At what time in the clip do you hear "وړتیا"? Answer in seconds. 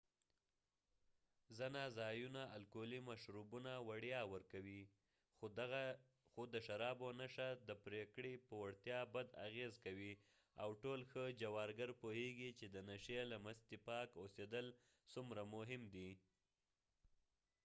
8.61-8.99